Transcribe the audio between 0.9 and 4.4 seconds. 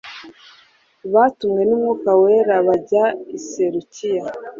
batumwe n’Umwuka Wera bajya i Selukiya.